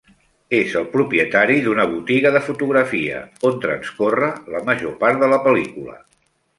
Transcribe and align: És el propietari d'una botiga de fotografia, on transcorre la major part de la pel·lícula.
És 0.59 0.71
el 0.79 0.87
propietari 0.95 1.57
d'una 1.67 1.85
botiga 1.91 2.33
de 2.37 2.43
fotografia, 2.47 3.21
on 3.51 3.63
transcorre 3.69 4.35
la 4.57 4.67
major 4.73 5.01
part 5.07 5.25
de 5.27 5.35
la 5.37 5.45
pel·lícula. 5.49 6.05